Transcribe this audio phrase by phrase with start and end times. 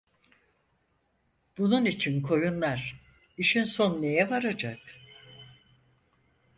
[1.57, 3.01] Bunun için koyunlar,
[3.37, 4.79] işin sonu neye varacak?